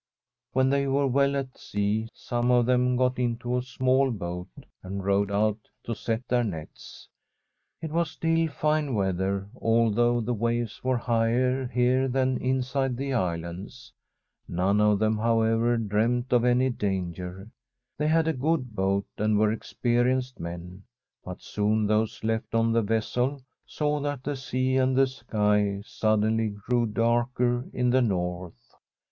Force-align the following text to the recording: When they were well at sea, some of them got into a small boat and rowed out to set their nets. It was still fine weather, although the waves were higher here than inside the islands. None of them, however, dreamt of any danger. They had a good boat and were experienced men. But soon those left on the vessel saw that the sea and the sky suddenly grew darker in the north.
When 0.53 0.71
they 0.71 0.87
were 0.87 1.05
well 1.05 1.35
at 1.35 1.59
sea, 1.59 2.09
some 2.11 2.49
of 2.49 2.65
them 2.65 2.95
got 2.95 3.19
into 3.19 3.55
a 3.55 3.61
small 3.61 4.09
boat 4.09 4.47
and 4.81 5.05
rowed 5.05 5.29
out 5.31 5.59
to 5.83 5.93
set 5.93 6.27
their 6.27 6.43
nets. 6.43 7.07
It 7.83 7.91
was 7.91 8.09
still 8.09 8.47
fine 8.47 8.95
weather, 8.95 9.47
although 9.55 10.19
the 10.19 10.33
waves 10.33 10.83
were 10.83 10.97
higher 10.97 11.67
here 11.67 12.07
than 12.07 12.37
inside 12.39 12.97
the 12.97 13.13
islands. 13.13 13.93
None 14.47 14.81
of 14.81 14.97
them, 14.97 15.19
however, 15.19 15.77
dreamt 15.77 16.33
of 16.33 16.45
any 16.45 16.71
danger. 16.71 17.51
They 17.99 18.07
had 18.07 18.27
a 18.27 18.33
good 18.33 18.75
boat 18.75 19.05
and 19.19 19.37
were 19.37 19.51
experienced 19.51 20.39
men. 20.39 20.81
But 21.23 21.43
soon 21.43 21.85
those 21.85 22.23
left 22.23 22.55
on 22.55 22.71
the 22.71 22.81
vessel 22.81 23.43
saw 23.67 23.99
that 23.99 24.23
the 24.23 24.35
sea 24.35 24.77
and 24.77 24.95
the 24.97 25.05
sky 25.05 25.81
suddenly 25.85 26.49
grew 26.49 26.87
darker 26.87 27.67
in 27.71 27.91
the 27.91 28.01
north. 28.01 28.73